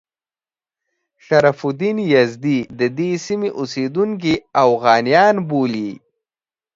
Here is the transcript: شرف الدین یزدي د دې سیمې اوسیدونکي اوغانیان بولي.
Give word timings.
شرف 1.25 1.59
الدین 1.69 1.97
یزدي 2.13 2.57
د 2.79 2.81
دې 2.97 3.11
سیمې 3.25 3.49
اوسیدونکي 3.59 4.33
اوغانیان 4.63 5.35
بولي. 5.49 5.91